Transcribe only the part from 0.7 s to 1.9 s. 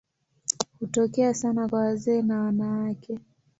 Hutokea sana kwa